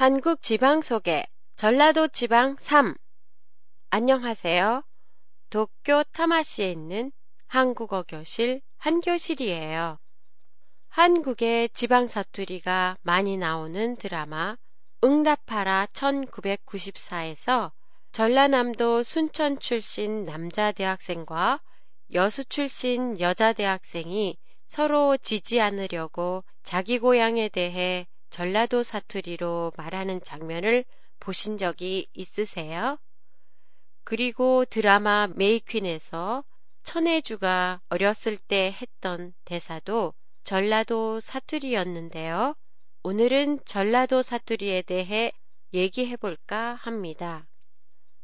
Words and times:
한국 0.00 0.40
지방 0.40 0.80
소개 0.80 1.26
전라도 1.56 2.08
지방 2.08 2.56
3 2.58 2.94
안녕하세요. 3.90 4.82
도쿄 5.50 6.04
타마시에 6.12 6.72
있는 6.72 7.12
한국어 7.46 8.02
교실 8.08 8.62
한교실이에요. 8.78 9.98
한국의 10.88 11.68
지방 11.74 12.06
사투리가 12.06 12.96
많이 13.02 13.36
나오는 13.36 13.94
드라마 13.96 14.56
응답하라 15.04 15.88
1994에서 15.92 17.72
전라남도 18.12 19.02
순천 19.02 19.58
출신 19.58 20.24
남자 20.24 20.72
대학생과 20.72 21.60
여수 22.14 22.46
출신 22.46 23.20
여자 23.20 23.52
대학생이 23.52 24.38
서로 24.66 25.18
지지 25.18 25.60
않으려고 25.60 26.42
자기 26.62 26.98
고향에 26.98 27.50
대해 27.50 28.06
전라도 28.30 28.82
사투리로 28.82 29.72
말하는 29.76 30.22
장면을 30.22 30.84
보신 31.18 31.58
적이 31.58 32.08
있으세요? 32.14 32.98
그리고 34.04 34.64
드라마 34.64 35.28
메이퀸에서 35.34 36.44
천혜주가 36.82 37.80
어렸을 37.90 38.38
때 38.38 38.74
했던 38.80 39.34
대사도 39.44 40.14
전라도 40.44 41.20
사투리였는데요. 41.20 42.54
오늘은 43.02 43.60
전라도 43.66 44.22
사투리에 44.22 44.82
대해 44.82 45.32
얘기해 45.72 46.16
볼까 46.16 46.74
합니다. 46.74 47.46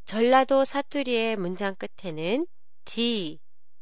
전라도 0.04 0.64
사투리의 0.64 1.36
문장 1.36 1.74
끝에는 1.76 2.46
디, 2.84 3.40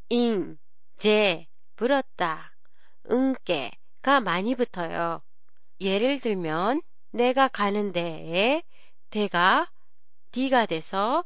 잉, 0.09 0.59
제, 0.99 1.47
불었다, 1.77 2.57
응깨가 3.11 4.21
많이 4.21 4.55
붙어요. 4.55 5.23
예를 5.81 6.21
들면 6.21 6.83
내가 7.11 7.49
가는 7.49 7.93
데에 7.93 8.63
대가 9.11 9.71
디가 10.31 10.67
돼서 10.67 11.25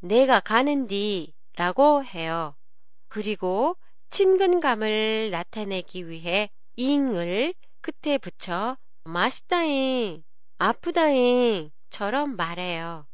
내가 0.00 0.40
가는 0.40 0.86
디 0.86 1.34
라고 1.56 2.04
해요. 2.04 2.56
그리고 3.08 3.76
친근감을 4.10 5.30
나타내기 5.30 6.08
위해 6.08 6.50
잉을 6.76 7.54
끝에 7.80 8.18
붙여 8.18 8.76
맛있다잉, 9.04 10.22
아프다잉 10.58 11.70
처럼 11.90 12.36
말해요. 12.36 13.06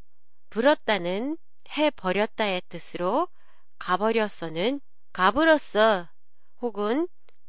불었다는 0.51 1.37
해버렸다의 1.77 2.63
뜻으로 2.69 3.29
가버렸어는 3.79 4.81
가불었어 5.13 6.09
혹은 6.61 7.09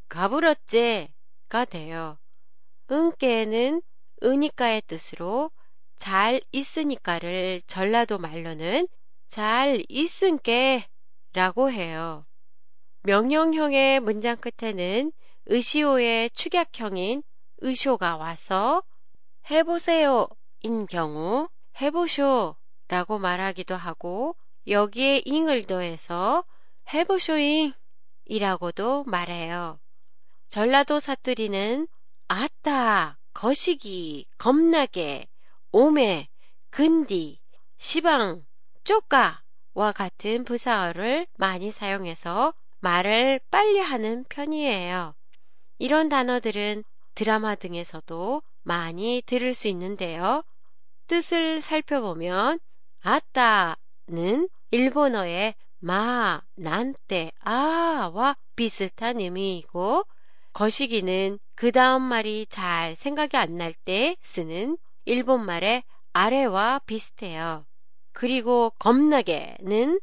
가불었제가 0.10 1.66
돼요. 1.70 2.18
은께는 2.92 3.82
은니까의 4.24 4.82
뜻으로 4.88 5.52
잘 5.98 6.42
있으니까를 6.52 7.62
전라도 7.68 8.18
말로는 8.18 8.88
잘 9.28 9.84
있은께 9.90 10.88
라고 11.34 11.72
해요. 11.72 12.26
명령형의 13.04 14.00
문장 14.00 14.38
끝에는 14.38 15.12
의시오의 15.46 16.32
축약형인 16.32 17.24
의쇼가 17.60 18.18
와서 18.18 18.84
해보세요 19.50 20.28
인 20.62 20.86
경우 20.88 21.48
해보쇼 21.80 22.56
라고 22.88 23.20
말하기도 23.20 23.76
하고 23.76 24.36
여기에 24.68 25.22
잉을 25.26 25.66
더해서 25.66 26.44
해보쇼잉 26.94 27.74
이라고도 28.26 29.04
말해요. 29.06 29.80
전라도 30.50 31.00
사투리는 31.00 31.88
아따, 32.28 33.18
거시기, 33.34 34.26
겁나게, 34.38 35.28
오메, 35.72 36.28
근디, 36.70 37.40
시방, 37.78 38.46
쪼까와 38.84 39.92
같은 39.94 40.44
부사어를 40.44 41.28
많이 41.38 41.72
사용해서 41.72 42.54
말을 42.80 43.40
빨리 43.50 43.80
하는 43.80 44.26
편이에요. 44.30 45.16
이런 45.78 46.10
단어들은 46.10 46.84
드라마 47.16 47.56
등에서도 47.56 48.42
많이 48.64 49.24
들을 49.26 49.54
수 49.54 49.68
있는데요. 49.70 50.44
뜻을 51.08 51.62
살펴보면 51.62 52.60
아따는 53.02 54.50
일본어의 54.72 55.56
마, 55.80 56.42
난때, 56.56 57.32
아와 57.40 58.36
비슷한 58.56 59.20
의미이고 59.20 60.06
거시기는 60.58 61.38
그 61.54 61.72
다음 61.72 62.02
말이 62.02 62.48
잘 62.50 62.96
생각이 62.96 63.38
안 63.38 63.58
날 63.58 63.76
때 63.86 64.18
쓰는 64.22 64.80
일본말의 65.06 65.84
아래와 66.14 66.80
비슷해요. 66.88 67.68
그리고 68.12 68.72
겁나게는 68.80 70.00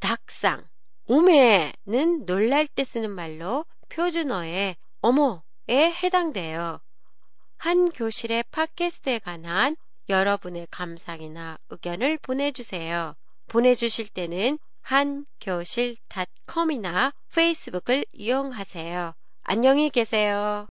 닭상, 0.00 0.66
오메는 1.08 2.24
놀랄 2.24 2.66
때 2.66 2.84
쓰는 2.84 3.10
말로 3.10 3.66
표준어의 3.90 4.76
어머에 5.02 5.92
해당돼요. 6.02 6.80
한 7.58 7.90
교실의 7.90 8.44
팟캐스트에 8.50 9.18
관한 9.18 9.76
여러분의 10.08 10.68
감상이나 10.70 11.58
의견을 11.68 12.16
보내주세요. 12.22 13.14
보내주실 13.46 14.08
때는 14.08 14.58
한교실닷컴이나 14.80 17.12
페이스북을 17.34 18.06
이용하세요. 18.12 19.12
안녕히 19.50 19.88
계세요. 19.88 20.66